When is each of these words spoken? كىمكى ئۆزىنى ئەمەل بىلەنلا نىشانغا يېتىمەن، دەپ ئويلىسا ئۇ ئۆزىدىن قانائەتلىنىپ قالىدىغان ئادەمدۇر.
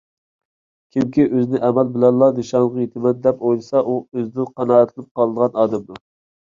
كىمكى 0.95 1.25
ئۆزىنى 1.25 1.61
ئەمەل 1.67 1.91
بىلەنلا 1.97 2.31
نىشانغا 2.39 2.83
يېتىمەن، 2.87 3.23
دەپ 3.29 3.47
ئويلىسا 3.51 3.85
ئۇ 3.93 4.01
ئۆزىدىن 4.01 4.53
قانائەتلىنىپ 4.59 5.17
قالىدىغان 5.23 5.63
ئادەمدۇر. 5.67 6.07